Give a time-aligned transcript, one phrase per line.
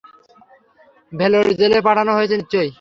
[1.11, 2.69] Valour জেলে পাঠানো হয়েছে নিশ্চয়ই।